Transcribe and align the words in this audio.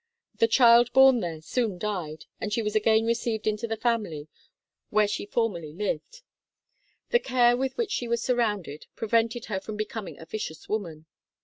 The 0.39 0.47
child 0.47 0.91
born 0.93 1.19
there 1.19 1.41
soon 1.41 1.77
died, 1.77 2.25
and 2.39 2.51
she 2.51 2.63
was 2.63 2.75
again 2.75 3.05
received 3.05 3.45
into 3.45 3.67
the 3.67 3.77
family 3.77 4.27
where 4.89 5.07
she 5.07 5.27
for 5.27 5.47
merly 5.47 5.77
lived. 5.77 6.23
The 7.11 7.19
care 7.19 7.55
with 7.55 7.77
which 7.77 7.91
she 7.91 8.07
was 8.07 8.19
surrounded 8.23 8.87
prevented 8.95 9.45
her 9.45 9.59
from 9.59 9.77
becoming 9.77 10.17
a 10.17 10.25
vicious 10.25 10.67
woman. 10.67 11.05